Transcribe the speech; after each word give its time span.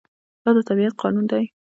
دا 0.43 0.49
د 0.55 0.59
طبیعت 0.69 0.93
قانون 1.01 1.25
دی. 1.31 1.45